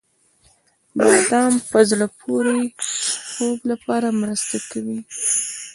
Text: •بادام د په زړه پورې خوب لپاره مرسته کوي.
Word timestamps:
•بادام 0.97 1.53
د 1.61 1.63
په 1.71 1.79
زړه 1.89 2.07
پورې 2.19 2.59
خوب 3.31 3.59
لپاره 3.71 4.07
مرسته 4.21 4.57
کوي. 4.71 4.99